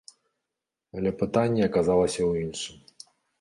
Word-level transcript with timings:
Але 0.99 1.11
пытанне 1.19 1.61
аказалася 1.69 2.17
ў 2.25 2.31
іншым. 2.49 2.75